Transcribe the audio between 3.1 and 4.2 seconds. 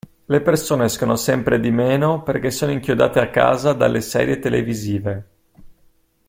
a casa dalle